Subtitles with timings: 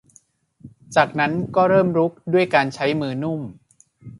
[0.95, 3.41] จากนั้นก็ให้เริ่มรุกด้วยการใช้มือนุ่ม